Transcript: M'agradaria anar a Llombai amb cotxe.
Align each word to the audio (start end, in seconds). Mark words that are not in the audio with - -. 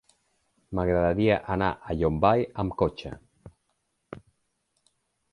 M'agradaria 0.77 1.35
anar 1.55 1.67
a 1.91 1.95
Llombai 1.99 2.45
amb 2.63 2.75
cotxe. 2.83 3.11